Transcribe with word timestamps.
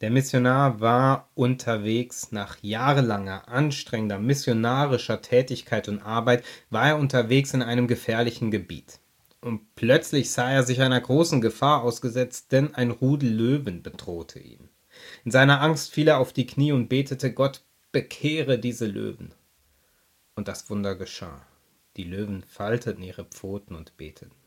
Der 0.00 0.10
Missionar 0.10 0.80
war 0.80 1.28
unterwegs 1.34 2.30
nach 2.30 2.58
jahrelanger, 2.62 3.48
anstrengender 3.48 4.18
missionarischer 4.18 5.22
Tätigkeit 5.22 5.88
und 5.88 6.02
Arbeit, 6.02 6.44
war 6.70 6.88
er 6.88 6.98
unterwegs 6.98 7.52
in 7.52 7.62
einem 7.62 7.88
gefährlichen 7.88 8.52
Gebiet. 8.52 9.00
Und 9.40 9.74
plötzlich 9.74 10.30
sah 10.30 10.50
er 10.50 10.62
sich 10.62 10.80
einer 10.82 11.00
großen 11.00 11.40
Gefahr 11.40 11.82
ausgesetzt, 11.82 12.52
denn 12.52 12.74
ein 12.74 12.92
Rudel 12.92 13.30
Löwen 13.30 13.82
bedrohte 13.82 14.38
ihn. 14.38 14.68
In 15.24 15.32
seiner 15.32 15.60
Angst 15.60 15.92
fiel 15.92 16.08
er 16.08 16.18
auf 16.18 16.32
die 16.32 16.46
Knie 16.46 16.72
und 16.72 16.88
betete 16.88 17.32
Gott, 17.32 17.64
bekehre 17.90 18.58
diese 18.58 18.86
Löwen. 18.86 19.34
Und 20.36 20.46
das 20.46 20.70
Wunder 20.70 20.94
geschah. 20.94 21.44
Die 21.96 22.04
Löwen 22.04 22.44
falteten 22.44 23.02
ihre 23.02 23.24
Pfoten 23.24 23.74
und 23.74 23.96
beteten. 23.96 24.37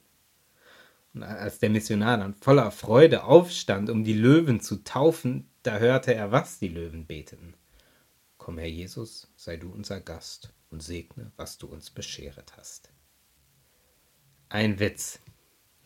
Als 1.20 1.60
der 1.60 1.70
Missionar 1.70 2.18
dann 2.18 2.34
voller 2.36 2.72
Freude 2.72 3.26
aufstand, 3.26 3.90
um 3.90 4.04
die 4.04 4.14
Löwen 4.14 4.62
zu 4.62 4.84
taufen, 4.84 5.50
da 5.64 5.78
hörte 5.78 6.14
er, 6.14 6.32
was 6.32 6.60
die 6.60 6.70
Löwen 6.70 7.06
beteten. 7.06 7.54
Komm, 8.38 8.58
Herr 8.58 8.68
Jesus, 8.68 9.32
sei 9.36 9.58
du 9.58 9.70
unser 9.70 10.00
Gast 10.00 10.54
und 10.70 10.82
segne, 10.82 11.32
was 11.36 11.58
du 11.58 11.68
uns 11.68 11.92
bescheret 11.92 12.54
hast. 12.58 12.92
Ein 14.50 14.80
Witz. 14.80 15.20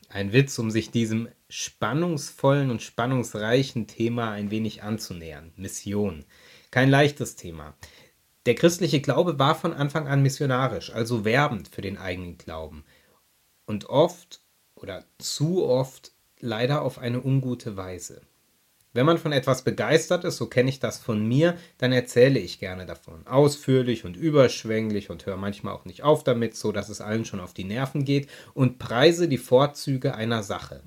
Ein 0.10 0.32
Witz, 0.32 0.58
um 0.60 0.70
sich 0.70 0.92
diesem 0.92 1.28
spannungsvollen 1.50 2.70
und 2.70 2.82
spannungsreichen 2.82 3.88
Thema 3.88 4.32
ein 4.32 4.52
wenig 4.52 4.84
anzunähern. 4.84 5.52
Mission. 5.56 6.24
Kein 6.72 6.90
leichtes 6.90 7.36
Thema. 7.36 7.76
Der 8.46 8.54
christliche 8.54 9.02
Glaube 9.02 9.40
war 9.40 9.56
von 9.56 9.74
Anfang 9.74 10.08
an 10.08 10.22
missionarisch, 10.22 10.92
also 10.92 11.26
werbend 11.26 11.68
für 11.68 11.82
den 11.82 11.98
eigenen 11.98 12.38
Glauben. 12.38 12.86
Und 13.66 13.90
oft 13.90 14.45
oder 14.76 15.04
zu 15.18 15.66
oft 15.66 16.12
leider 16.40 16.82
auf 16.82 17.00
eine 17.00 17.24
ungute 17.24 17.78
Weise. 17.78 18.22
Wenn 18.96 19.06
man 19.06 19.18
von 19.18 19.34
etwas 19.34 19.64
begeistert 19.64 20.24
ist, 20.24 20.38
so 20.38 20.48
kenne 20.48 20.70
ich 20.70 20.80
das 20.80 21.00
von 21.00 21.28
mir, 21.28 21.58
dann 21.80 21.92
erzähle 21.92 22.40
ich 22.40 22.60
gerne 22.60 22.86
davon. 22.86 23.28
Ausführlich 23.28 24.06
und 24.06 24.16
überschwänglich 24.16 25.10
und 25.10 25.26
höre 25.26 25.36
manchmal 25.36 25.74
auch 25.74 25.84
nicht 25.84 26.04
auf 26.04 26.24
damit, 26.24 26.56
so 26.56 26.72
dass 26.72 26.88
es 26.88 27.02
allen 27.02 27.26
schon 27.26 27.42
auf 27.42 27.54
die 27.54 27.66
Nerven 27.66 28.06
geht 28.06 28.30
und 28.54 28.80
preise 28.80 29.28
die 29.28 29.38
Vorzüge 29.38 30.16
einer 30.16 30.44
Sache. 30.44 30.82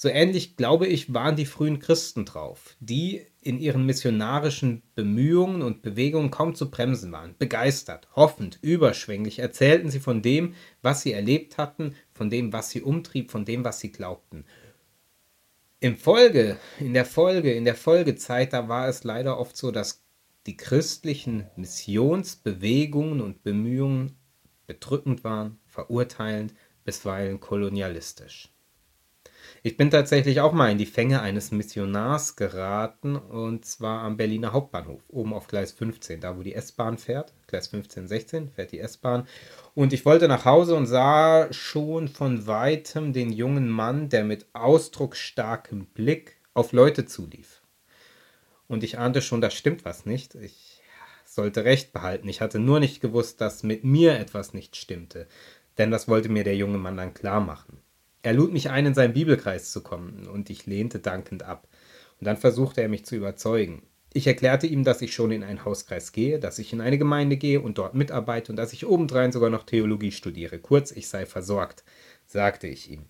So 0.00 0.08
ähnlich, 0.08 0.56
glaube 0.56 0.86
ich, 0.86 1.12
waren 1.12 1.34
die 1.34 1.44
frühen 1.44 1.80
Christen 1.80 2.24
drauf, 2.24 2.76
die 2.78 3.26
in 3.40 3.58
ihren 3.58 3.84
missionarischen 3.84 4.84
Bemühungen 4.94 5.60
und 5.60 5.82
Bewegungen 5.82 6.30
kaum 6.30 6.54
zu 6.54 6.70
bremsen 6.70 7.10
waren. 7.10 7.34
Begeistert, 7.36 8.06
hoffend, 8.14 8.60
überschwänglich 8.62 9.40
erzählten 9.40 9.90
sie 9.90 9.98
von 9.98 10.22
dem, 10.22 10.54
was 10.82 11.02
sie 11.02 11.10
erlebt 11.10 11.58
hatten, 11.58 11.96
von 12.12 12.30
dem, 12.30 12.52
was 12.52 12.70
sie 12.70 12.80
umtrieb, 12.80 13.32
von 13.32 13.44
dem, 13.44 13.64
was 13.64 13.80
sie 13.80 13.90
glaubten. 13.90 14.44
Im 15.80 15.96
Folge, 15.96 16.58
in 16.78 16.94
der 16.94 17.04
Folge, 17.04 17.52
in 17.52 17.64
der 17.64 17.74
Folgezeit, 17.74 18.52
da 18.52 18.68
war 18.68 18.86
es 18.86 19.02
leider 19.02 19.36
oft 19.36 19.56
so, 19.56 19.72
dass 19.72 20.04
die 20.46 20.56
christlichen 20.56 21.48
Missionsbewegungen 21.56 23.20
und 23.20 23.42
Bemühungen 23.42 24.16
bedrückend 24.68 25.24
waren, 25.24 25.58
verurteilend, 25.66 26.54
bisweilen 26.84 27.40
kolonialistisch. 27.40 28.52
Ich 29.62 29.76
bin 29.76 29.90
tatsächlich 29.90 30.40
auch 30.40 30.52
mal 30.52 30.70
in 30.70 30.78
die 30.78 30.86
Fänge 30.86 31.20
eines 31.20 31.50
Missionars 31.50 32.36
geraten 32.36 33.16
und 33.16 33.64
zwar 33.64 34.02
am 34.02 34.16
Berliner 34.16 34.52
Hauptbahnhof, 34.52 35.02
oben 35.08 35.34
auf 35.34 35.48
Gleis 35.48 35.72
15, 35.72 36.20
da 36.20 36.36
wo 36.36 36.42
die 36.42 36.54
S-Bahn 36.54 36.96
fährt. 36.96 37.34
Gleis 37.48 37.68
15, 37.68 38.06
16 38.06 38.50
fährt 38.50 38.70
die 38.70 38.78
S-Bahn. 38.78 39.26
Und 39.74 39.92
ich 39.92 40.04
wollte 40.04 40.28
nach 40.28 40.44
Hause 40.44 40.76
und 40.76 40.86
sah 40.86 41.52
schon 41.52 42.06
von 42.08 42.46
weitem 42.46 43.12
den 43.12 43.32
jungen 43.32 43.68
Mann, 43.68 44.08
der 44.08 44.24
mit 44.24 44.46
ausdrucksstarkem 44.52 45.86
Blick 45.86 46.36
auf 46.54 46.72
Leute 46.72 47.04
zulief. 47.06 47.62
Und 48.68 48.84
ich 48.84 48.98
ahnte 48.98 49.22
schon, 49.22 49.40
da 49.40 49.50
stimmt 49.50 49.84
was 49.84 50.06
nicht. 50.06 50.36
Ich 50.36 50.82
sollte 51.24 51.64
recht 51.64 51.92
behalten. 51.92 52.28
Ich 52.28 52.40
hatte 52.40 52.58
nur 52.58 52.78
nicht 52.78 53.00
gewusst, 53.00 53.40
dass 53.40 53.62
mit 53.62 53.82
mir 53.82 54.18
etwas 54.18 54.54
nicht 54.54 54.76
stimmte. 54.76 55.26
Denn 55.78 55.90
das 55.90 56.06
wollte 56.06 56.28
mir 56.28 56.44
der 56.44 56.56
junge 56.56 56.78
Mann 56.78 56.96
dann 56.96 57.14
klar 57.14 57.40
machen. 57.40 57.80
Er 58.28 58.34
lud 58.34 58.52
mich 58.52 58.68
ein, 58.68 58.84
in 58.84 58.92
seinen 58.92 59.14
Bibelkreis 59.14 59.70
zu 59.70 59.82
kommen, 59.82 60.26
und 60.26 60.50
ich 60.50 60.66
lehnte 60.66 60.98
dankend 60.98 61.44
ab. 61.44 61.66
Und 62.20 62.26
dann 62.26 62.36
versuchte 62.36 62.82
er 62.82 62.90
mich 62.90 63.06
zu 63.06 63.16
überzeugen. 63.16 63.84
Ich 64.12 64.26
erklärte 64.26 64.66
ihm, 64.66 64.84
dass 64.84 65.00
ich 65.00 65.14
schon 65.14 65.30
in 65.30 65.42
einen 65.42 65.64
Hauskreis 65.64 66.12
gehe, 66.12 66.38
dass 66.38 66.58
ich 66.58 66.74
in 66.74 66.82
eine 66.82 66.98
Gemeinde 66.98 67.38
gehe 67.38 67.58
und 67.58 67.78
dort 67.78 67.94
mitarbeite 67.94 68.52
und 68.52 68.56
dass 68.56 68.74
ich 68.74 68.84
obendrein 68.84 69.32
sogar 69.32 69.48
noch 69.48 69.64
Theologie 69.64 70.12
studiere. 70.12 70.58
Kurz, 70.58 70.90
ich 70.90 71.08
sei 71.08 71.24
versorgt, 71.24 71.84
sagte 72.26 72.66
ich 72.66 72.90
ihm. 72.90 73.06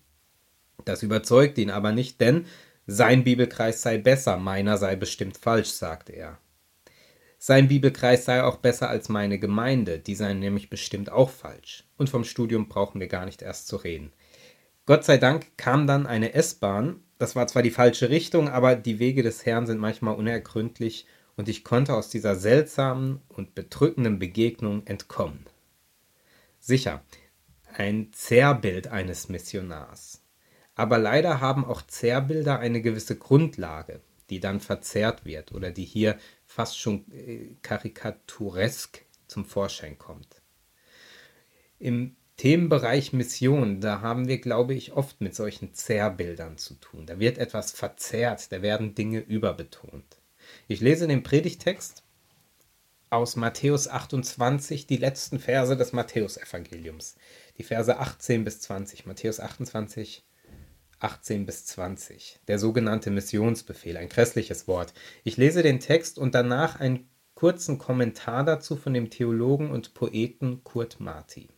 Das 0.85 1.03
überzeugte 1.03 1.59
ihn 1.59 1.69
aber 1.69 1.91
nicht, 1.91 2.21
denn 2.21 2.45
sein 2.87 3.25
Bibelkreis 3.25 3.81
sei 3.81 3.97
besser, 3.97 4.37
meiner 4.37 4.77
sei 4.77 4.95
bestimmt 4.95 5.35
falsch, 5.35 5.71
sagte 5.71 6.13
er. 6.13 6.37
Sein 7.39 7.67
Bibelkreis 7.67 8.23
sei 8.23 8.41
auch 8.41 8.55
besser 8.55 8.89
als 8.89 9.09
meine 9.09 9.37
Gemeinde, 9.37 9.99
die 9.99 10.15
sei 10.15 10.33
nämlich 10.33 10.69
bestimmt 10.69 11.11
auch 11.11 11.29
falsch. 11.29 11.83
Und 11.97 12.09
vom 12.09 12.23
Studium 12.23 12.69
brauchen 12.69 13.01
wir 13.01 13.09
gar 13.09 13.25
nicht 13.25 13.41
erst 13.41 13.67
zu 13.67 13.75
reden. 13.75 14.13
Gott 14.89 15.05
sei 15.05 15.19
Dank 15.19 15.55
kam 15.55 15.85
dann 15.85 16.07
eine 16.07 16.33
S-Bahn. 16.33 17.03
Das 17.19 17.35
war 17.35 17.45
zwar 17.45 17.61
die 17.61 17.69
falsche 17.69 18.09
Richtung, 18.09 18.49
aber 18.49 18.75
die 18.75 18.97
Wege 18.97 19.21
des 19.21 19.45
Herrn 19.45 19.67
sind 19.67 19.77
manchmal 19.77 20.15
unergründlich 20.15 21.05
und 21.35 21.47
ich 21.47 21.63
konnte 21.63 21.93
aus 21.93 22.09
dieser 22.09 22.35
seltsamen 22.35 23.21
und 23.27 23.53
bedrückenden 23.53 24.17
Begegnung 24.17 24.87
entkommen. 24.87 25.45
Sicher, 26.57 27.03
ein 27.71 28.11
Zerrbild 28.13 28.87
eines 28.87 29.29
Missionars. 29.29 30.23
Aber 30.73 30.97
leider 30.97 31.39
haben 31.39 31.65
auch 31.65 31.83
Zerrbilder 31.83 32.57
eine 32.57 32.81
gewisse 32.81 33.15
Grundlage, 33.15 34.01
die 34.31 34.39
dann 34.39 34.59
verzerrt 34.59 35.23
wird 35.23 35.51
oder 35.51 35.69
die 35.69 35.85
hier 35.85 36.17
fast 36.47 36.79
schon 36.79 37.05
äh, 37.11 37.57
karikaturesk 37.61 39.05
zum 39.27 39.45
Vorschein 39.45 39.99
kommt. 39.99 40.41
Im 41.77 42.15
Themenbereich 42.39 43.11
Mission, 43.11 43.81
da 43.81 43.99
haben 43.99 44.29
wir, 44.29 44.39
glaube 44.39 44.73
ich, 44.73 44.93
oft 44.93 45.19
mit 45.19 45.35
solchen 45.35 45.73
Zerrbildern 45.73 46.57
zu 46.57 46.75
tun. 46.75 47.05
Da 47.05 47.19
wird 47.19 47.37
etwas 47.37 47.73
verzerrt, 47.73 48.53
da 48.53 48.61
werden 48.61 48.95
Dinge 48.95 49.19
überbetont. 49.19 50.21
Ich 50.69 50.79
lese 50.79 51.05
den 51.05 51.21
Predigtext 51.21 52.01
aus 53.09 53.35
Matthäus 53.35 53.89
28, 53.89 54.87
die 54.87 54.95
letzten 54.95 55.37
Verse 55.37 55.75
des 55.75 55.91
Matthäusevangeliums. 55.91 57.17
Die 57.57 57.63
Verse 57.63 57.99
18 57.99 58.45
bis 58.45 58.61
20. 58.61 59.05
Matthäus 59.05 59.41
28, 59.41 60.25
18 60.99 61.45
bis 61.45 61.65
20. 61.65 62.39
Der 62.47 62.57
sogenannte 62.57 63.11
Missionsbefehl, 63.11 63.97
ein 63.97 64.07
grässliches 64.07 64.65
Wort. 64.65 64.93
Ich 65.25 65.35
lese 65.35 65.61
den 65.61 65.81
Text 65.81 66.17
und 66.17 66.33
danach 66.33 66.79
einen 66.79 67.09
kurzen 67.33 67.77
Kommentar 67.77 68.45
dazu 68.45 68.77
von 68.77 68.93
dem 68.93 69.09
Theologen 69.09 69.71
und 69.71 69.93
Poeten 69.93 70.63
Kurt 70.63 71.01
Marti. 71.01 71.49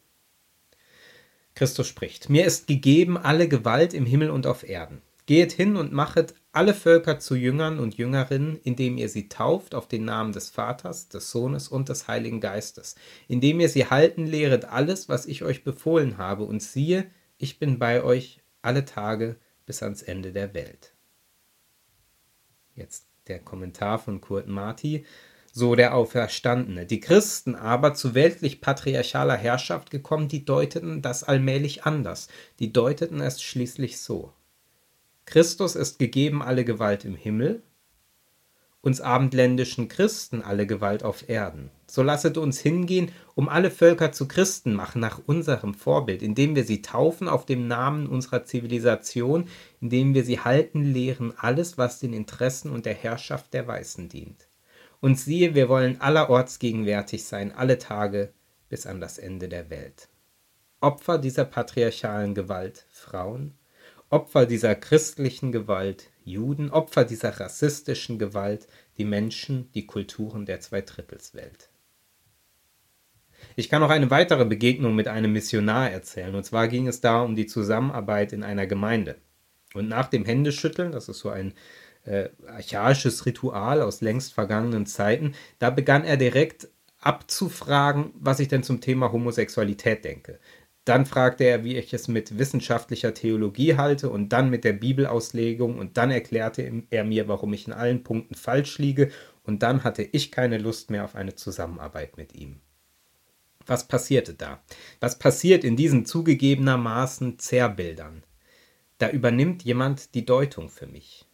Christus 1.62 1.88
spricht, 1.88 2.28
mir 2.28 2.44
ist 2.44 2.66
gegeben 2.66 3.20
alle 3.20 3.48
Gewalt 3.48 3.94
im 3.94 4.08
Himmel 4.08 4.32
und 4.32 4.48
auf 4.48 4.68
Erden. 4.68 5.04
Gehet 5.28 5.52
hin 5.52 5.76
und 5.76 5.94
machet 5.94 6.34
alle 6.52 6.74
Völker 6.74 7.20
zu 7.20 7.36
Jüngern 7.36 7.78
und 7.78 8.00
Jüngerinnen, 8.00 8.60
indem 8.64 8.98
ihr 8.98 9.10
sie 9.10 9.30
tauft 9.30 9.76
auf 9.76 9.88
den 9.88 10.04
Namen 10.04 10.34
des 10.34 10.50
Vaters, 10.50 11.08
des 11.10 11.30
Sohnes 11.30 11.68
und 11.68 11.90
des 11.90 12.08
Heiligen 12.08 12.42
Geistes, 12.42 12.96
indem 13.28 13.60
ihr 13.60 13.70
sie 13.70 13.86
halten 13.86 14.26
lehret 14.26 14.66
alles, 14.66 15.08
was 15.08 15.28
ich 15.28 15.44
euch 15.44 15.64
befohlen 15.64 16.18
habe, 16.18 16.46
und 16.46 16.64
siehe, 16.64 17.06
ich 17.38 17.60
bin 17.60 17.78
bei 17.78 18.02
euch 18.02 18.42
alle 18.64 18.84
Tage 18.84 19.36
bis 19.68 19.84
ans 19.84 20.02
Ende 20.02 20.32
der 20.32 20.56
Welt. 20.56 20.96
Jetzt 22.74 23.06
der 23.28 23.38
Kommentar 23.38 24.00
von 24.00 24.20
Kurt 24.20 24.48
Marti 24.48 25.06
so 25.52 25.76
der 25.76 25.96
Auferstandene. 25.96 26.86
Die 26.86 27.02
Christen 27.02 27.56
aber 27.56 27.94
zu 27.94 28.16
weltlich-patriarchaler 28.16 29.36
Herrschaft 29.36 29.92
gekommen, 29.92 30.28
die 30.28 30.46
deuteten 30.46 31.02
das 31.02 31.24
allmählich 31.24 31.84
anders. 31.84 32.30
Die 32.60 32.72
deuteten 32.72 33.20
es 33.20 33.42
schließlich 33.42 34.00
so. 34.00 34.34
Christus 35.26 35.76
ist 35.76 36.00
gegeben 36.00 36.42
alle 36.42 36.66
Gewalt 36.66 37.06
im 37.06 37.16
Himmel, 37.16 37.62
uns 38.82 39.00
abendländischen 39.00 39.88
Christen 39.88 40.42
alle 40.42 40.66
Gewalt 40.66 41.04
auf 41.04 41.30
Erden. 41.30 41.70
So 41.86 42.02
lasset 42.02 42.38
uns 42.38 42.60
hingehen, 42.60 43.12
um 43.36 43.48
alle 43.48 43.70
Völker 43.70 44.12
zu 44.12 44.28
Christen 44.28 44.74
machen 44.74 45.02
nach 45.02 45.22
unserem 45.26 45.74
Vorbild, 45.74 46.24
indem 46.24 46.56
wir 46.56 46.64
sie 46.64 46.82
taufen 46.82 47.28
auf 47.30 47.46
dem 47.46 47.68
Namen 47.68 48.08
unserer 48.08 48.44
Zivilisation, 48.44 49.48
indem 49.82 50.16
wir 50.16 50.24
sie 50.24 50.40
halten 50.40 50.84
lehren 50.84 51.34
alles, 51.38 51.78
was 51.78 52.00
den 52.00 52.14
Interessen 52.14 52.72
und 52.72 52.86
der 52.86 52.96
Herrschaft 52.96 53.54
der 53.54 53.68
Weißen 53.68 54.10
dient. 54.10 54.48
Und 55.02 55.20
siehe, 55.20 55.56
wir 55.56 55.68
wollen 55.68 56.00
allerorts 56.00 56.60
gegenwärtig 56.60 57.26
sein, 57.26 57.52
alle 57.52 57.78
Tage 57.80 58.32
bis 58.70 58.86
an 58.86 59.02
das 59.02 59.18
Ende 59.18 59.50
der 59.50 59.70
Welt. 59.70 60.08
Opfer 60.80 61.18
dieser 61.18 61.44
patriarchalen 61.44 62.34
Gewalt 62.34 62.86
Frauen, 62.90 63.56
Opfer 64.10 64.46
dieser 64.46 64.76
christlichen 64.76 65.52
Gewalt 65.52 66.10
Juden, 66.24 66.70
Opfer 66.70 67.04
dieser 67.04 67.40
rassistischen 67.40 68.20
Gewalt 68.20 68.68
die 68.98 69.06
Menschen, 69.06 69.72
die 69.74 69.88
Kulturen 69.88 70.46
der 70.46 70.60
Zweidrittelswelt. 70.60 71.70
Ich 73.56 73.70
kann 73.70 73.82
noch 73.82 73.90
eine 73.90 74.12
weitere 74.12 74.46
Begegnung 74.46 74.96
mit 74.96 75.08
einem 75.08 75.34
Missionar 75.34 75.90
erzählen, 75.90 76.36
und 76.36 76.44
zwar 76.44 76.68
ging 76.68 76.88
es 76.88 77.02
da 77.02 77.22
um 77.22 77.36
die 77.36 77.48
Zusammenarbeit 77.48 78.34
in 78.34 78.44
einer 78.44 78.68
Gemeinde. 78.68 79.16
Und 79.74 79.88
nach 79.88 80.08
dem 80.08 80.26
Händeschütteln, 80.26 80.92
das 80.92 81.10
ist 81.10 81.20
so 81.20 81.30
ein 81.30 81.54
äh, 82.06 82.30
archaisches 82.48 83.26
Ritual 83.26 83.82
aus 83.82 84.02
längst 84.02 84.34
vergangenen 84.34 84.86
Zeiten. 84.86 85.34
Da 85.60 85.70
begann 85.70 86.04
er 86.04 86.18
direkt 86.18 86.70
abzufragen, 87.00 88.12
was 88.16 88.40
ich 88.40 88.48
denn 88.48 88.64
zum 88.64 88.82
Thema 88.82 89.12
Homosexualität 89.12 90.06
denke. 90.06 90.40
Dann 90.86 91.06
fragte 91.06 91.44
er, 91.44 91.64
wie 91.64 91.78
ich 91.78 91.94
es 91.94 92.08
mit 92.08 92.40
wissenschaftlicher 92.40 93.14
Theologie 93.14 93.78
halte 93.78 94.10
und 94.10 94.30
dann 94.30 94.50
mit 94.50 94.64
der 94.64 94.74
Bibelauslegung 94.74 95.78
und 95.78 95.98
dann 95.98 96.10
erklärte 96.10 96.84
er 96.90 97.04
mir, 97.04 97.28
warum 97.28 97.54
ich 97.54 97.68
in 97.68 97.74
allen 97.74 98.04
Punkten 98.04 98.34
falsch 98.34 98.80
liege 98.80 99.12
und 99.44 99.62
dann 99.62 99.84
hatte 99.84 100.02
ich 100.02 100.32
keine 100.32 100.58
Lust 100.58 100.90
mehr 100.90 101.04
auf 101.04 101.16
eine 101.16 101.36
Zusammenarbeit 101.36 102.18
mit 102.18 102.34
ihm. 102.34 102.62
Was 103.68 103.88
passierte 103.88 104.34
da? 104.34 104.64
Was 105.00 105.20
passiert 105.20 105.64
in 105.64 105.76
diesen 105.76 106.06
zugegebenermaßen 106.06 107.38
Zerrbildern? 107.38 108.24
Da 108.98 109.10
übernimmt 109.10 109.64
jemand 109.64 110.16
die 110.16 110.26
Deutung 110.26 110.70
für 110.70 110.88
mich. 110.88 111.28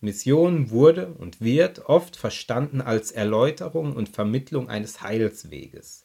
Mission 0.00 0.70
wurde 0.70 1.08
und 1.18 1.40
wird 1.40 1.86
oft 1.86 2.16
verstanden 2.16 2.80
als 2.80 3.12
Erläuterung 3.12 3.94
und 3.94 4.08
Vermittlung 4.08 4.68
eines 4.68 5.02
Heilsweges. 5.02 6.04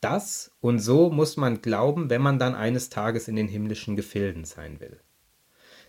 Das 0.00 0.52
und 0.60 0.78
so 0.78 1.10
muss 1.10 1.36
man 1.36 1.60
glauben, 1.60 2.10
wenn 2.10 2.22
man 2.22 2.38
dann 2.38 2.54
eines 2.54 2.90
Tages 2.90 3.26
in 3.26 3.34
den 3.34 3.48
himmlischen 3.48 3.96
Gefilden 3.96 4.44
sein 4.44 4.78
will. 4.78 5.00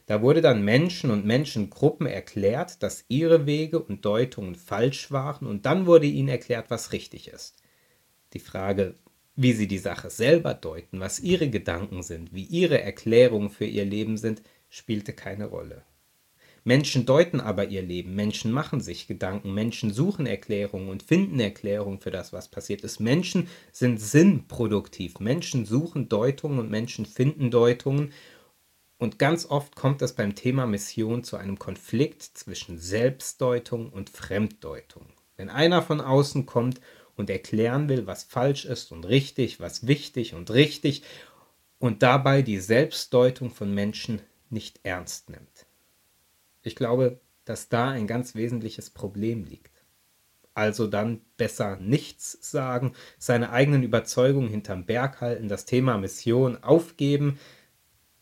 Da 0.07 0.23
wurde 0.23 0.41
dann 0.41 0.65
Menschen 0.65 1.11
und 1.11 1.23
Menschengruppen 1.23 2.07
erklärt, 2.07 2.81
dass 2.81 3.05
ihre 3.09 3.45
Wege 3.45 3.79
und 3.79 4.03
Deutungen 4.05 4.55
falsch 4.55 5.11
waren, 5.11 5.45
und 5.45 5.67
dann 5.67 5.85
wurde 5.85 6.07
ihnen 6.07 6.29
erklärt, 6.29 6.71
was 6.71 6.93
richtig 6.93 7.27
ist. 7.27 7.61
Die 8.33 8.39
Frage, 8.39 8.95
wie 9.35 9.53
sie 9.53 9.67
die 9.67 9.77
Sache 9.77 10.09
selber 10.09 10.55
deuten, 10.55 10.99
was 10.99 11.19
ihre 11.19 11.51
Gedanken 11.51 12.01
sind, 12.01 12.33
wie 12.33 12.43
ihre 12.43 12.81
Erklärungen 12.81 13.51
für 13.51 13.65
ihr 13.65 13.85
Leben 13.85 14.17
sind, 14.17 14.41
spielte 14.69 15.13
keine 15.13 15.45
Rolle. 15.45 15.83
Menschen 16.63 17.05
deuten 17.05 17.39
aber 17.39 17.67
ihr 17.67 17.81
Leben, 17.81 18.15
Menschen 18.15 18.51
machen 18.51 18.81
sich 18.81 19.07
Gedanken, 19.07 19.53
Menschen 19.53 19.93
suchen 19.93 20.25
Erklärungen 20.25 20.89
und 20.89 21.03
finden 21.03 21.39
Erklärungen 21.39 21.99
für 21.99 22.11
das, 22.11 22.33
was 22.33 22.49
passiert 22.49 22.81
ist. 22.81 22.99
Menschen 22.99 23.47
sind 23.71 23.99
sinnproduktiv, 23.99 25.19
Menschen 25.19 25.65
suchen 25.65 26.09
Deutungen 26.09 26.59
und 26.59 26.69
Menschen 26.69 27.05
finden 27.05 27.51
Deutungen. 27.51 28.11
Und 28.97 29.17
ganz 29.17 29.45
oft 29.45 29.75
kommt 29.75 30.01
es 30.01 30.13
beim 30.13 30.35
Thema 30.35 30.65
Mission 30.65 31.23
zu 31.23 31.37
einem 31.37 31.57
Konflikt 31.57 32.23
zwischen 32.23 32.77
Selbstdeutung 32.77 33.89
und 33.89 34.09
Fremddeutung. 34.09 35.05
Wenn 35.37 35.49
einer 35.49 35.81
von 35.81 36.01
außen 36.01 36.45
kommt 36.45 36.81
und 37.15 37.29
erklären 37.29 37.87
will, 37.87 38.07
was 38.07 38.23
falsch 38.23 38.65
ist 38.65 38.91
und 38.91 39.05
richtig, 39.05 39.61
was 39.61 39.87
wichtig 39.87 40.33
und 40.33 40.51
richtig 40.51 41.03
und 41.79 42.03
dabei 42.03 42.41
die 42.41 42.59
Selbstdeutung 42.59 43.51
von 43.51 43.73
Menschen 43.73 44.21
nicht 44.49 44.81
ernst 44.83 45.29
nimmt. 45.29 45.68
Ich 46.61 46.75
glaube, 46.75 47.21
dass 47.45 47.69
da 47.69 47.89
ein 47.89 48.07
ganz 48.07 48.35
wesentliches 48.35 48.89
Problem 48.89 49.43
liegt. 49.43 49.83
Also 50.53 50.87
dann 50.87 51.21
besser 51.37 51.77
nichts 51.77 52.37
sagen, 52.41 52.93
seine 53.17 53.51
eigenen 53.51 53.83
Überzeugungen 53.83 54.49
hinterm 54.49 54.85
Berg 54.85 55.21
halten, 55.21 55.47
das 55.47 55.65
Thema 55.65 55.97
Mission 55.97 56.61
aufgeben. 56.63 57.39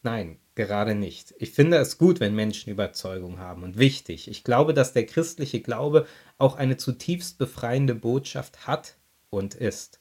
Nein, 0.03 0.39
gerade 0.53 0.93
nicht. 0.93 1.33
Ich 1.39 1.51
finde 1.51 1.77
es 1.77 1.97
gut, 1.97 2.19
wenn 2.19 2.35
Menschen 2.35 2.71
Überzeugung 2.71 3.39
haben 3.39 3.63
und 3.63 3.79
wichtig. 3.79 4.27
Ich 4.29 4.43
glaube, 4.43 4.73
dass 4.73 4.93
der 4.93 5.05
christliche 5.05 5.61
Glaube 5.61 6.05
auch 6.37 6.55
eine 6.55 6.77
zutiefst 6.77 7.37
befreiende 7.37 7.95
Botschaft 7.95 8.67
hat 8.67 8.97
und 9.29 9.55
ist. 9.55 9.99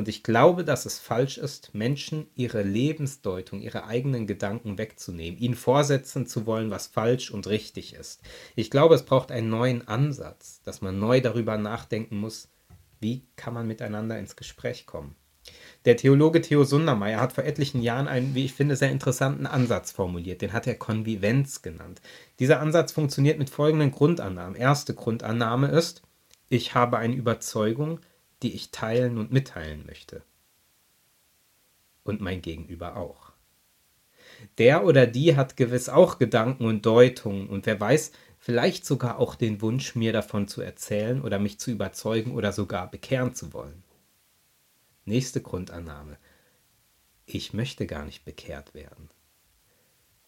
Und 0.00 0.08
ich 0.08 0.22
glaube, 0.22 0.64
dass 0.64 0.86
es 0.86 0.98
falsch 0.98 1.36
ist, 1.36 1.74
Menschen 1.74 2.26
ihre 2.34 2.62
Lebensdeutung, 2.62 3.60
ihre 3.60 3.84
eigenen 3.84 4.26
Gedanken 4.26 4.78
wegzunehmen, 4.78 5.38
ihnen 5.38 5.54
vorsetzen 5.54 6.26
zu 6.26 6.46
wollen, 6.46 6.70
was 6.70 6.86
falsch 6.86 7.30
und 7.30 7.46
richtig 7.46 7.92
ist. 7.92 8.22
Ich 8.56 8.70
glaube, 8.70 8.94
es 8.94 9.04
braucht 9.04 9.30
einen 9.30 9.50
neuen 9.50 9.86
Ansatz, 9.86 10.62
dass 10.62 10.80
man 10.80 10.98
neu 10.98 11.20
darüber 11.20 11.58
nachdenken 11.58 12.16
muss, 12.16 12.48
wie 12.98 13.26
kann 13.36 13.52
man 13.52 13.66
miteinander 13.66 14.18
ins 14.18 14.36
Gespräch 14.36 14.86
kommen. 14.86 15.16
Der 15.84 15.98
Theologe 15.98 16.40
Theo 16.40 16.64
Sundermeier 16.64 17.20
hat 17.20 17.34
vor 17.34 17.44
etlichen 17.44 17.82
Jahren 17.82 18.08
einen, 18.08 18.34
wie 18.34 18.46
ich 18.46 18.54
finde, 18.54 18.76
sehr 18.76 18.90
interessanten 18.90 19.44
Ansatz 19.46 19.92
formuliert. 19.92 20.40
Den 20.40 20.54
hat 20.54 20.66
er 20.66 20.76
Konvivenz 20.76 21.60
genannt. 21.60 22.00
Dieser 22.38 22.60
Ansatz 22.60 22.92
funktioniert 22.92 23.38
mit 23.38 23.50
folgenden 23.50 23.90
Grundannahmen. 23.90 24.56
Erste 24.56 24.94
Grundannahme 24.94 25.68
ist, 25.68 26.00
ich 26.48 26.74
habe 26.74 26.96
eine 26.96 27.14
Überzeugung, 27.14 28.00
die 28.42 28.54
ich 28.54 28.70
teilen 28.70 29.18
und 29.18 29.32
mitteilen 29.32 29.84
möchte. 29.86 30.22
Und 32.02 32.20
mein 32.20 32.42
Gegenüber 32.42 32.96
auch. 32.96 33.32
Der 34.58 34.84
oder 34.84 35.06
die 35.06 35.36
hat 35.36 35.56
gewiss 35.56 35.88
auch 35.88 36.18
Gedanken 36.18 36.64
und 36.64 36.86
Deutungen 36.86 37.48
und 37.48 37.66
wer 37.66 37.78
weiß, 37.78 38.12
vielleicht 38.38 38.86
sogar 38.86 39.18
auch 39.18 39.34
den 39.34 39.60
Wunsch, 39.60 39.94
mir 39.94 40.12
davon 40.12 40.48
zu 40.48 40.62
erzählen 40.62 41.20
oder 41.20 41.38
mich 41.38 41.58
zu 41.58 41.70
überzeugen 41.70 42.32
oder 42.32 42.52
sogar 42.52 42.90
bekehren 42.90 43.34
zu 43.34 43.52
wollen. 43.52 43.82
Nächste 45.04 45.42
Grundannahme. 45.42 46.18
Ich 47.26 47.52
möchte 47.52 47.86
gar 47.86 48.04
nicht 48.04 48.24
bekehrt 48.24 48.74
werden. 48.74 49.08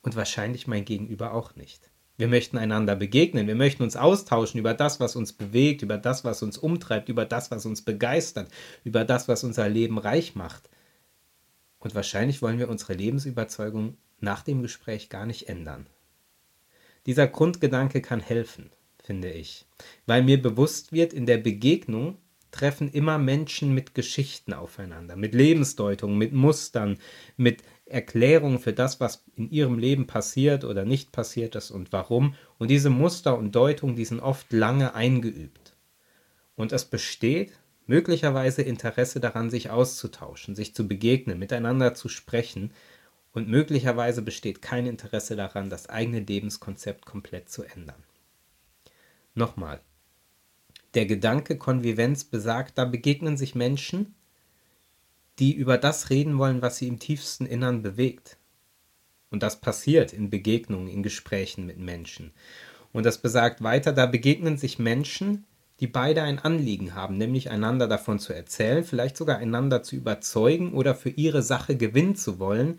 Und 0.02 0.16
wahrscheinlich 0.16 0.66
mein 0.66 0.84
Gegenüber 0.84 1.32
auch 1.32 1.54
nicht. 1.54 1.91
Wir 2.18 2.28
möchten 2.28 2.58
einander 2.58 2.94
begegnen, 2.94 3.46
wir 3.46 3.54
möchten 3.54 3.82
uns 3.82 3.96
austauschen 3.96 4.60
über 4.60 4.74
das, 4.74 5.00
was 5.00 5.16
uns 5.16 5.32
bewegt, 5.32 5.82
über 5.82 5.98
das, 5.98 6.24
was 6.24 6.42
uns 6.42 6.58
umtreibt, 6.58 7.08
über 7.08 7.24
das, 7.24 7.50
was 7.50 7.64
uns 7.66 7.82
begeistert, 7.82 8.50
über 8.84 9.04
das, 9.04 9.28
was 9.28 9.44
unser 9.44 9.68
Leben 9.68 9.98
reich 9.98 10.34
macht. 10.34 10.68
Und 11.78 11.94
wahrscheinlich 11.94 12.42
wollen 12.42 12.58
wir 12.58 12.68
unsere 12.68 12.94
Lebensüberzeugung 12.94 13.96
nach 14.20 14.42
dem 14.42 14.62
Gespräch 14.62 15.08
gar 15.08 15.26
nicht 15.26 15.48
ändern. 15.48 15.86
Dieser 17.06 17.26
Grundgedanke 17.26 18.00
kann 18.00 18.20
helfen, 18.20 18.70
finde 19.02 19.30
ich, 19.32 19.66
weil 20.06 20.22
mir 20.22 20.40
bewusst 20.40 20.92
wird, 20.92 21.12
in 21.12 21.26
der 21.26 21.38
Begegnung 21.38 22.18
treffen 22.52 22.92
immer 22.92 23.18
Menschen 23.18 23.74
mit 23.74 23.94
Geschichten 23.94 24.52
aufeinander, 24.52 25.16
mit 25.16 25.34
Lebensdeutungen, 25.34 26.16
mit 26.16 26.32
Mustern, 26.32 26.98
mit 27.36 27.62
Erklärungen 27.92 28.58
für 28.58 28.72
das, 28.72 29.00
was 29.00 29.24
in 29.36 29.50
ihrem 29.50 29.78
Leben 29.78 30.06
passiert 30.06 30.64
oder 30.64 30.84
nicht 30.84 31.12
passiert 31.12 31.54
ist 31.54 31.70
und 31.70 31.92
warum. 31.92 32.34
Und 32.58 32.68
diese 32.68 32.90
Muster 32.90 33.36
und 33.36 33.54
Deutungen, 33.54 33.96
die 33.96 34.04
sind 34.04 34.20
oft 34.20 34.52
lange 34.52 34.94
eingeübt. 34.94 35.76
Und 36.56 36.72
es 36.72 36.84
besteht 36.84 37.52
möglicherweise 37.86 38.62
Interesse 38.62 39.20
daran, 39.20 39.50
sich 39.50 39.70
auszutauschen, 39.70 40.54
sich 40.54 40.74
zu 40.74 40.88
begegnen, 40.88 41.38
miteinander 41.38 41.94
zu 41.94 42.08
sprechen. 42.08 42.72
Und 43.32 43.48
möglicherweise 43.48 44.22
besteht 44.22 44.62
kein 44.62 44.86
Interesse 44.86 45.36
daran, 45.36 45.70
das 45.70 45.88
eigene 45.88 46.20
Lebenskonzept 46.20 47.04
komplett 47.04 47.50
zu 47.50 47.62
ändern. 47.62 48.02
Nochmal. 49.34 49.80
Der 50.94 51.06
Gedanke 51.06 51.56
Konvivenz 51.56 52.24
besagt, 52.24 52.76
da 52.76 52.84
begegnen 52.84 53.36
sich 53.36 53.54
Menschen, 53.54 54.14
die 55.42 55.52
über 55.52 55.76
das 55.76 56.08
reden 56.08 56.38
wollen, 56.38 56.62
was 56.62 56.76
sie 56.76 56.86
im 56.86 57.00
tiefsten 57.00 57.46
Innern 57.46 57.82
bewegt. 57.82 58.38
Und 59.28 59.42
das 59.42 59.60
passiert 59.60 60.12
in 60.12 60.30
Begegnungen, 60.30 60.86
in 60.86 61.02
Gesprächen 61.02 61.66
mit 61.66 61.78
Menschen. 61.78 62.30
Und 62.92 63.04
das 63.04 63.18
besagt 63.18 63.60
weiter, 63.60 63.92
da 63.92 64.06
begegnen 64.06 64.56
sich 64.56 64.78
Menschen, 64.78 65.44
die 65.80 65.88
beide 65.88 66.22
ein 66.22 66.38
Anliegen 66.38 66.94
haben, 66.94 67.18
nämlich 67.18 67.50
einander 67.50 67.88
davon 67.88 68.20
zu 68.20 68.32
erzählen, 68.32 68.84
vielleicht 68.84 69.16
sogar 69.16 69.38
einander 69.38 69.82
zu 69.82 69.96
überzeugen 69.96 70.74
oder 70.74 70.94
für 70.94 71.10
ihre 71.10 71.42
Sache 71.42 71.76
gewinnen 71.76 72.14
zu 72.14 72.38
wollen. 72.38 72.78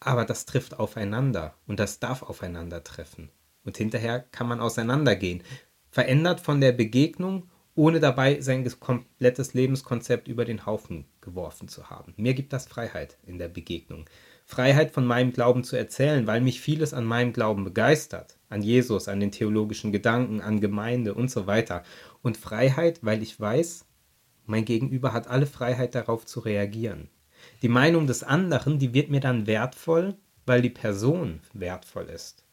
Aber 0.00 0.24
das 0.24 0.46
trifft 0.46 0.80
aufeinander 0.80 1.54
und 1.68 1.78
das 1.78 2.00
darf 2.00 2.24
aufeinander 2.24 2.82
treffen. 2.82 3.30
Und 3.64 3.76
hinterher 3.76 4.18
kann 4.18 4.48
man 4.48 4.58
auseinandergehen, 4.58 5.44
verändert 5.92 6.40
von 6.40 6.60
der 6.60 6.72
Begegnung 6.72 7.48
ohne 7.76 8.00
dabei 8.00 8.40
sein 8.40 8.68
komplettes 8.80 9.54
Lebenskonzept 9.54 10.28
über 10.28 10.44
den 10.44 10.66
Haufen 10.66 11.04
geworfen 11.20 11.68
zu 11.68 11.90
haben. 11.90 12.14
Mir 12.16 12.34
gibt 12.34 12.52
das 12.52 12.66
Freiheit 12.66 13.18
in 13.26 13.38
der 13.38 13.48
Begegnung. 13.48 14.06
Freiheit 14.46 14.92
von 14.92 15.06
meinem 15.06 15.32
Glauben 15.32 15.62
zu 15.62 15.76
erzählen, 15.76 16.26
weil 16.26 16.40
mich 16.40 16.60
vieles 16.60 16.94
an 16.94 17.04
meinem 17.04 17.32
Glauben 17.32 17.64
begeistert. 17.64 18.38
An 18.48 18.62
Jesus, 18.62 19.08
an 19.08 19.20
den 19.20 19.30
theologischen 19.30 19.92
Gedanken, 19.92 20.40
an 20.40 20.60
Gemeinde 20.60 21.14
und 21.14 21.30
so 21.30 21.46
weiter. 21.46 21.82
Und 22.22 22.36
Freiheit, 22.36 23.00
weil 23.02 23.22
ich 23.22 23.38
weiß, 23.38 23.84
mein 24.46 24.64
Gegenüber 24.64 25.12
hat 25.12 25.28
alle 25.28 25.46
Freiheit 25.46 25.94
darauf 25.94 26.24
zu 26.24 26.40
reagieren. 26.40 27.10
Die 27.62 27.68
Meinung 27.68 28.06
des 28.06 28.22
anderen, 28.22 28.78
die 28.78 28.94
wird 28.94 29.10
mir 29.10 29.20
dann 29.20 29.46
wertvoll, 29.46 30.14
weil 30.46 30.62
die 30.62 30.70
Person 30.70 31.40
wertvoll 31.52 32.04
ist. 32.04 32.45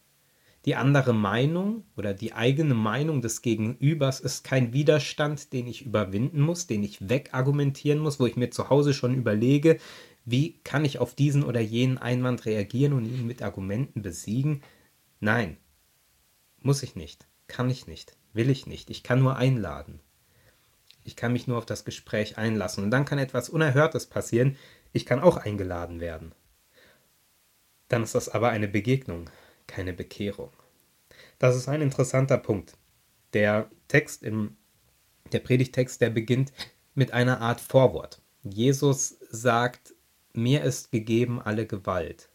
Die 0.65 0.75
andere 0.75 1.13
Meinung 1.13 1.83
oder 1.97 2.13
die 2.13 2.33
eigene 2.33 2.73
Meinung 2.73 3.21
des 3.21 3.41
Gegenübers 3.41 4.21
ist 4.21 4.45
kein 4.45 4.71
Widerstand, 4.71 5.51
den 5.51 5.67
ich 5.67 5.85
überwinden 5.85 6.39
muss, 6.39 6.67
den 6.67 6.83
ich 6.83 7.09
wegargumentieren 7.09 7.99
muss, 7.99 8.19
wo 8.19 8.25
ich 8.25 8.37
mir 8.37 8.49
zu 8.49 8.69
Hause 8.69 8.93
schon 8.93 9.13
überlege, 9.13 9.77
wie 10.23 10.59
kann 10.63 10.85
ich 10.85 10.99
auf 10.99 11.15
diesen 11.15 11.43
oder 11.43 11.59
jenen 11.59 11.97
Einwand 11.97 12.45
reagieren 12.45 12.93
und 12.93 13.05
ihn 13.05 13.27
mit 13.27 13.41
Argumenten 13.41 14.01
besiegen. 14.01 14.63
Nein, 15.19 15.57
muss 16.61 16.81
ich 16.81 16.95
nicht, 16.95 17.27
kann 17.47 17.69
ich 17.69 17.87
nicht, 17.87 18.15
will 18.31 18.49
ich 18.49 18.65
nicht, 18.65 18.89
ich 18.89 19.03
kann 19.03 19.19
nur 19.19 19.35
einladen. 19.35 19.99
Ich 21.03 21.17
kann 21.17 21.33
mich 21.33 21.45
nur 21.45 21.57
auf 21.57 21.65
das 21.65 21.83
Gespräch 21.83 22.37
einlassen 22.37 22.85
und 22.85 22.91
dann 22.91 23.03
kann 23.03 23.19
etwas 23.19 23.49
Unerhörtes 23.49 24.05
passieren, 24.05 24.55
ich 24.93 25.05
kann 25.05 25.19
auch 25.19 25.35
eingeladen 25.35 25.99
werden. 25.99 26.31
Dann 27.89 28.03
ist 28.03 28.15
das 28.15 28.29
aber 28.29 28.49
eine 28.49 28.69
Begegnung, 28.69 29.29
keine 29.67 29.93
Bekehrung. 29.93 30.51
Das 31.39 31.55
ist 31.55 31.67
ein 31.67 31.81
interessanter 31.81 32.37
Punkt. 32.37 32.77
Der 33.33 33.69
Text 33.87 34.23
im 34.23 34.57
der 35.33 35.39
Predigtext, 35.39 35.99
der 36.01 36.09
beginnt 36.09 36.53
mit 36.93 37.11
einer 37.11 37.41
Art 37.41 37.59
Vorwort. 37.59 38.21
Jesus 38.43 39.17
sagt, 39.29 39.93
mir 40.33 40.63
ist 40.63 40.91
gegeben 40.91 41.41
alle 41.41 41.65
Gewalt. 41.65 42.29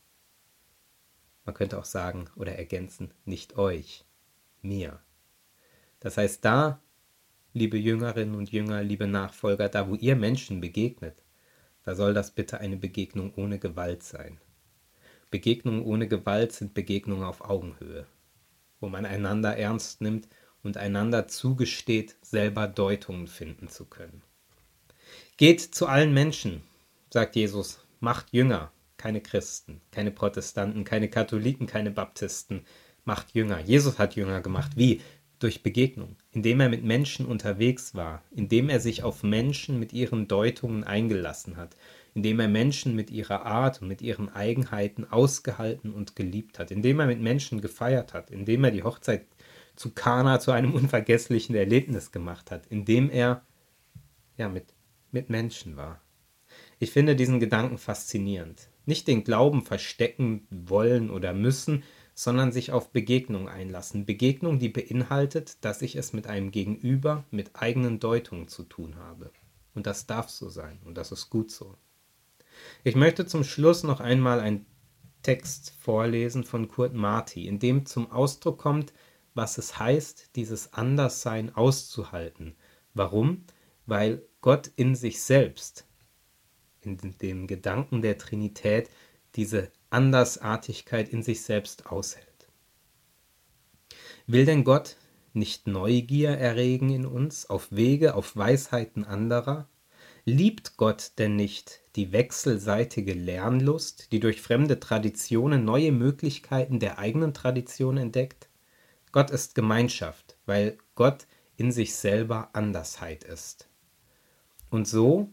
Man 1.45 1.55
könnte 1.55 1.79
auch 1.79 1.85
sagen 1.85 2.29
oder 2.37 2.57
ergänzen, 2.57 3.13
nicht 3.25 3.57
euch, 3.57 4.05
mir. 4.63 5.01
Das 6.01 6.17
heißt, 6.17 6.45
da, 6.45 6.81
liebe 7.53 7.79
Jüngerinnen 7.79 8.35
und 8.35 8.51
Jünger, 8.51 8.83
liebe 8.83 9.07
Nachfolger, 9.07 9.69
da 9.69 9.89
wo 9.89 9.95
ihr 9.95 10.17
Menschen 10.17 10.61
begegnet, 10.61 11.23
da 11.85 11.95
soll 11.95 12.15
das 12.15 12.33
bitte 12.33 12.59
eine 12.59 12.77
Begegnung 12.77 13.33
ohne 13.35 13.59
Gewalt 13.59 14.03
sein. 14.03 14.39
Begegnungen 15.31 15.83
ohne 15.83 16.09
Gewalt 16.09 16.53
sind 16.53 16.75
Begegnungen 16.75 17.25
auf 17.25 17.43
Augenhöhe, 17.43 18.07
wo 18.81 18.89
man 18.89 19.05
einander 19.05 19.57
ernst 19.57 20.01
nimmt 20.01 20.29
und 20.63 20.77
einander 20.77 21.29
zugesteht, 21.29 22.17
selber 22.23 22.67
Deutungen 22.69 23.27
finden 23.27 23.69
zu 23.69 23.85
können. 23.85 24.23
Geht 25.37 25.61
zu 25.61 25.87
allen 25.87 26.13
Menschen, 26.13 26.63
sagt 27.11 27.37
Jesus, 27.37 27.81
macht 28.01 28.33
Jünger, 28.33 28.73
keine 28.97 29.21
Christen, 29.21 29.81
keine 29.93 30.11
Protestanten, 30.11 30.85
keine 30.85 31.09
Katholiken, 31.09 31.67
keine 31.67 31.91
Baptisten, 31.91 32.65
macht 33.05 33.35
Jünger. 33.35 33.61
Jesus 33.61 33.99
hat 33.99 34.17
Jünger 34.17 34.41
gemacht. 34.41 34.73
Wie? 34.77 35.01
Durch 35.39 35.63
Begegnung, 35.63 36.17
indem 36.33 36.59
er 36.59 36.69
mit 36.69 36.83
Menschen 36.83 37.25
unterwegs 37.25 37.95
war, 37.95 38.25
indem 38.33 38.69
er 38.69 38.81
sich 38.81 39.05
auf 39.05 39.23
Menschen 39.23 39.79
mit 39.79 39.93
ihren 39.93 40.27
Deutungen 40.27 40.83
eingelassen 40.83 41.57
hat, 41.57 41.77
indem 42.19 42.41
er 42.41 42.49
Menschen 42.49 42.97
mit 42.97 43.13
ihrer 43.13 43.47
Art 43.47 43.81
und 43.81 43.87
mit 43.87 44.03
ihren 44.03 44.29
Eigenheiten 44.29 45.05
ausgehalten 45.05 45.93
und 45.93 46.17
geliebt 46.17 46.59
hat, 46.59 46.73
indem 46.73 46.99
er 46.99 47.07
mit 47.07 47.21
Menschen 47.21 47.61
gefeiert 47.61 48.13
hat, 48.13 48.33
indem 48.33 48.65
er 48.65 48.73
die 48.73 48.83
Hochzeit 48.83 49.25
zu 49.77 49.91
Kana 49.91 50.41
zu 50.41 50.51
einem 50.51 50.75
unvergesslichen 50.75 51.55
Erlebnis 51.55 52.11
gemacht 52.11 52.51
hat, 52.51 52.67
indem 52.67 53.09
er 53.09 53.43
ja 54.37 54.49
mit, 54.49 54.75
mit 55.13 55.31
Menschen 55.31 55.77
war. 55.77 56.01
Ich 56.81 56.91
finde 56.91 57.15
diesen 57.15 57.39
Gedanken 57.39 57.79
faszinierend. 57.79 58.69
Nicht 58.85 59.07
den 59.07 59.23
Glauben 59.23 59.63
verstecken 59.63 60.45
wollen 60.51 61.11
oder 61.11 61.33
müssen, 61.33 61.85
sondern 62.15 62.51
sich 62.51 62.73
auf 62.73 62.91
Begegnung 62.91 63.49
einlassen. 63.49 64.07
Begegnung, 64.07 64.59
die 64.59 64.71
beinhaltet, 64.71 65.65
dass 65.65 65.83
ich 65.83 65.95
es 65.95 66.13
mit 66.13 66.27
einem 66.27 66.51
Gegenüber 66.51 67.23
mit 67.31 67.55
eigenen 67.55 68.01
Deutungen 68.01 68.49
zu 68.49 68.65
tun 68.65 68.97
habe. 68.97 69.31
Und 69.73 69.87
das 69.87 70.09
darf 70.09 70.31
so 70.31 70.49
sein 70.49 70.81
und 70.85 70.99
das 70.99 71.13
ist 71.13 71.31
gut 71.31 71.53
so. 71.53 71.77
Ich 72.85 72.97
möchte 72.97 73.27
zum 73.27 73.45
Schluss 73.45 73.83
noch 73.83 74.01
einmal 74.01 74.41
einen 74.41 74.67
Text 75.23 75.75
vorlesen 75.81 76.45
von 76.45 76.69
Kurt 76.69 76.95
Marti, 76.95 77.47
in 77.47 77.59
dem 77.59 77.87
zum 77.87 78.11
Ausdruck 78.11 78.59
kommt, 78.59 78.93
was 79.35 79.59
es 79.59 79.79
heißt, 79.79 80.37
dieses 80.37 80.73
Anderssein 80.73 81.55
auszuhalten. 81.55 82.57
Warum? 82.95 83.45
Weil 83.87 84.23
Gott 84.41 84.71
in 84.77 84.95
sich 84.95 85.21
selbst, 85.23 85.87
in 86.81 86.99
dem 87.21 87.47
Gedanken 87.47 88.03
der 88.03 88.19
Trinität, 88.19 88.91
diese 89.35 89.71
Andersartigkeit 89.91 91.09
in 91.09 91.23
sich 91.23 91.43
selbst 91.43 91.87
aushält. 91.87 92.49
Will 94.27 94.45
denn 94.45 94.65
Gott 94.65 94.97
nicht 95.33 95.67
Neugier 95.67 96.31
erregen 96.31 96.91
in 96.91 97.07
uns 97.07 97.49
auf 97.49 97.69
Wege, 97.71 98.15
auf 98.15 98.37
Weisheiten 98.37 99.05
anderer? 99.05 99.69
Liebt 100.31 100.77
Gott 100.77 101.13
denn 101.17 101.37
nicht 101.37 101.81
die 101.97 102.13
wechselseitige 102.13 103.15
Lernlust, 103.15 104.13
die 104.13 104.21
durch 104.21 104.43
fremde 104.43 104.79
Traditionen 104.79 105.65
neue 105.65 105.91
Möglichkeiten 105.91 106.81
der 106.81 106.99
eigenen 106.99 107.33
Tradition 107.33 107.97
entdeckt? 107.97 108.51
Gott 109.11 109.31
ist 109.31 109.55
Gemeinschaft, 109.55 110.37
weil 110.45 110.77
Gott 110.97 111.27
in 111.57 111.73
sich 111.73 111.95
selber 111.95 112.51
Andersheit 112.53 113.25
ist. 113.25 113.71
Und 114.69 114.87
so, 114.87 115.33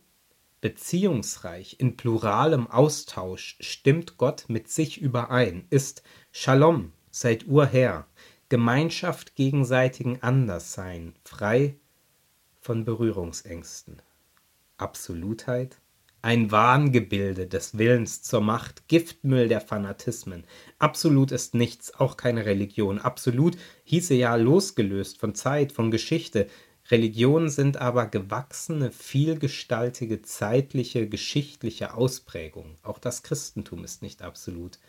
beziehungsreich, 0.61 1.75
in 1.81 1.97
pluralem 1.97 2.67
Austausch, 2.67 3.57
stimmt 3.59 4.15
Gott 4.15 4.45
mit 4.47 4.69
sich 4.69 5.01
überein, 5.01 5.67
ist 5.71 6.03
Shalom 6.31 6.93
seit 7.11 7.47
urher, 7.47 8.07
Gemeinschaft 8.47 9.35
gegenseitigen 9.35 10.23
Anderssein, 10.23 11.15
frei 11.25 11.75
von 12.61 12.85
Berührungsängsten. 12.85 14.01
Absolutheit, 14.77 15.79
ein 16.21 16.49
Wahngebilde 16.51 17.45
des 17.45 17.77
Willens 17.77 18.23
zur 18.23 18.41
Macht, 18.41 18.87
Giftmüll 18.87 19.47
der 19.47 19.61
Fanatismen. 19.61 20.43
Absolut 20.79 21.31
ist 21.31 21.53
nichts, 21.53 21.93
auch 21.93 22.17
keine 22.17 22.47
Religion. 22.47 22.97
Absolut 22.97 23.57
hieße 23.83 24.15
ja 24.15 24.35
losgelöst 24.35 25.19
von 25.19 25.35
Zeit, 25.35 25.71
von 25.71 25.91
Geschichte. 25.91 26.47
Religionen 26.89 27.49
sind 27.49 27.77
aber 27.77 28.07
gewachsene, 28.07 28.91
vielgestaltige, 28.91 30.23
zeitliche, 30.23 31.07
geschichtliche 31.07 31.93
Ausprägungen. 31.93 32.75
Auch 32.81 32.97
das 32.97 33.21
Christentum 33.21 33.83
ist 33.83 34.01
nicht 34.01 34.23
absolut. 34.23 34.79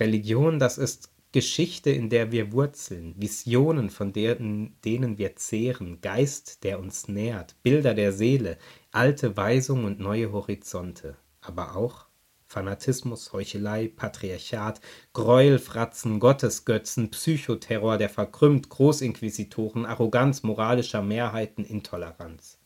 Religion, 0.00 0.58
das 0.58 0.76
ist 0.76 1.11
Geschichte, 1.32 1.90
in 1.90 2.10
der 2.10 2.30
wir 2.30 2.52
wurzeln, 2.52 3.14
Visionen, 3.16 3.88
von 3.88 4.12
denen, 4.12 4.76
denen 4.84 5.16
wir 5.16 5.34
zehren, 5.36 6.00
Geist, 6.02 6.62
der 6.62 6.78
uns 6.78 7.08
nährt, 7.08 7.56
Bilder 7.62 7.94
der 7.94 8.12
Seele, 8.12 8.58
alte 8.90 9.36
Weisungen 9.36 9.86
und 9.86 9.98
neue 9.98 10.30
Horizonte, 10.30 11.16
aber 11.40 11.74
auch 11.74 12.06
Fanatismus, 12.52 13.32
Heuchelei, 13.32 13.88
Patriarchat, 13.88 14.82
Gräuelfratzen, 15.14 16.20
Gottesgötzen, 16.20 17.10
Psychoterror, 17.10 17.96
der 17.96 18.10
verkrümmt, 18.10 18.68
Großinquisitoren, 18.68 19.86
Arroganz 19.86 20.42
moralischer 20.42 21.00
Mehrheiten, 21.00 21.64
Intoleranz. 21.64 22.58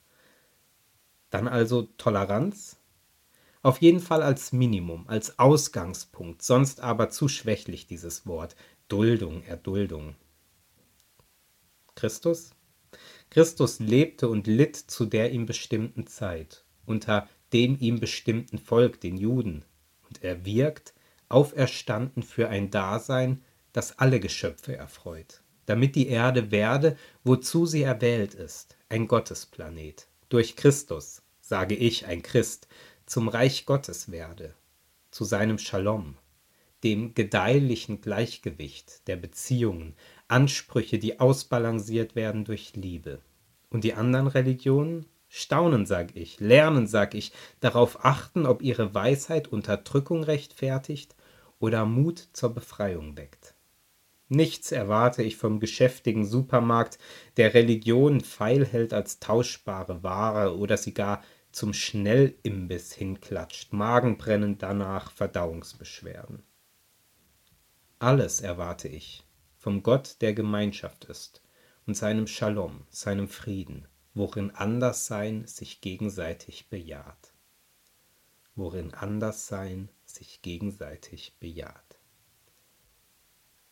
Dann 1.30 1.46
also 1.46 1.82
Toleranz? 1.82 2.78
Auf 3.66 3.82
jeden 3.82 3.98
Fall 3.98 4.22
als 4.22 4.52
Minimum, 4.52 5.08
als 5.08 5.40
Ausgangspunkt, 5.40 6.40
sonst 6.40 6.78
aber 6.78 7.10
zu 7.10 7.26
schwächlich 7.26 7.88
dieses 7.88 8.24
Wort. 8.24 8.54
Duldung, 8.86 9.42
Erduldung. 9.42 10.14
Christus? 11.96 12.50
Christus 13.28 13.80
lebte 13.80 14.28
und 14.28 14.46
litt 14.46 14.76
zu 14.76 15.04
der 15.04 15.32
ihm 15.32 15.46
bestimmten 15.46 16.06
Zeit, 16.06 16.64
unter 16.84 17.28
dem 17.52 17.76
ihm 17.80 17.98
bestimmten 17.98 18.58
Volk, 18.58 19.00
den 19.00 19.16
Juden, 19.16 19.64
und 20.08 20.22
er 20.22 20.44
wirkt, 20.44 20.94
auferstanden 21.28 22.22
für 22.22 22.48
ein 22.48 22.70
Dasein, 22.70 23.42
das 23.72 23.98
alle 23.98 24.20
Geschöpfe 24.20 24.76
erfreut, 24.76 25.42
damit 25.64 25.96
die 25.96 26.06
Erde 26.06 26.52
werde, 26.52 26.96
wozu 27.24 27.66
sie 27.66 27.82
erwählt 27.82 28.32
ist, 28.32 28.76
ein 28.88 29.08
Gottesplanet, 29.08 30.06
durch 30.28 30.54
Christus, 30.54 31.22
sage 31.40 31.74
ich, 31.74 32.06
ein 32.06 32.22
Christ, 32.22 32.68
zum 33.06 33.28
Reich 33.28 33.66
Gottes 33.66 34.10
werde, 34.10 34.54
zu 35.12 35.24
seinem 35.24 35.58
Shalom, 35.58 36.16
dem 36.82 37.14
gedeihlichen 37.14 38.00
Gleichgewicht 38.00 39.06
der 39.06 39.16
Beziehungen, 39.16 39.94
Ansprüche, 40.28 40.98
die 40.98 41.20
ausbalanciert 41.20 42.16
werden 42.16 42.44
durch 42.44 42.74
Liebe. 42.74 43.20
Und 43.70 43.84
die 43.84 43.94
anderen 43.94 44.26
Religionen? 44.26 45.06
Staunen, 45.28 45.86
sag 45.86 46.14
ich, 46.14 46.38
lernen, 46.40 46.86
sag 46.86 47.14
ich, 47.14 47.32
darauf 47.60 48.04
achten, 48.04 48.46
ob 48.46 48.62
ihre 48.62 48.94
Weisheit 48.94 49.48
Unterdrückung 49.48 50.22
rechtfertigt 50.22 51.14
oder 51.58 51.84
Mut 51.84 52.28
zur 52.32 52.54
Befreiung 52.54 53.16
weckt. 53.16 53.54
Nichts 54.28 54.72
erwarte 54.72 55.22
ich 55.22 55.36
vom 55.36 55.60
geschäftigen 55.60 56.24
Supermarkt, 56.24 56.98
der 57.36 57.54
Religion 57.54 58.20
feilhält 58.20 58.92
als 58.92 59.20
tauschbare 59.20 60.02
Ware 60.02 60.56
oder 60.56 60.76
sie 60.76 60.94
gar 60.94 61.22
zum 61.56 61.72
Schnellimbiss 61.72 62.92
hinklatscht, 62.92 63.72
Magenbrennen 63.72 64.58
danach, 64.58 65.10
Verdauungsbeschwerden. 65.10 66.42
Alles 67.98 68.42
erwarte 68.42 68.88
ich 68.88 69.24
vom 69.56 69.82
Gott, 69.82 70.18
der 70.20 70.34
Gemeinschaft 70.34 71.06
ist, 71.06 71.40
und 71.86 71.96
seinem 71.96 72.26
Shalom, 72.26 72.86
seinem 72.90 73.26
Frieden, 73.26 73.88
worin 74.12 74.50
Anderssein 74.50 75.46
sich 75.46 75.80
gegenseitig 75.80 76.68
bejaht. 76.68 77.32
Worin 78.54 78.92
Anderssein 78.92 79.88
sich 80.04 80.42
gegenseitig 80.42 81.38
bejaht. 81.40 81.98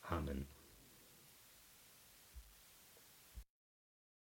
Amen. 0.01 0.49